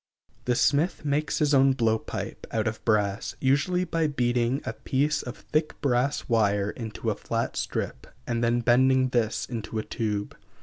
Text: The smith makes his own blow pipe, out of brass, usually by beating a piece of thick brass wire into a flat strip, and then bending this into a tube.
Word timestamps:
The 0.45 0.55
smith 0.55 1.05
makes 1.05 1.37
his 1.37 1.53
own 1.53 1.73
blow 1.73 1.99
pipe, 1.99 2.47
out 2.49 2.65
of 2.67 2.83
brass, 2.83 3.35
usually 3.39 3.83
by 3.83 4.07
beating 4.07 4.63
a 4.65 4.73
piece 4.73 5.21
of 5.21 5.37
thick 5.37 5.79
brass 5.79 6.27
wire 6.27 6.71
into 6.71 7.11
a 7.11 7.15
flat 7.15 7.55
strip, 7.55 8.07
and 8.25 8.43
then 8.43 8.61
bending 8.61 9.09
this 9.09 9.45
into 9.45 9.77
a 9.77 9.83
tube. 9.85 10.35